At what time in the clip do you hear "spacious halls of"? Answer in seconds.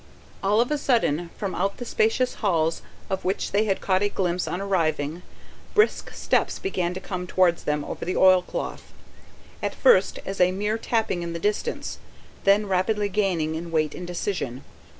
1.85-3.23